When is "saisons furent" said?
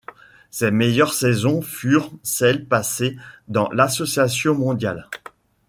1.13-2.09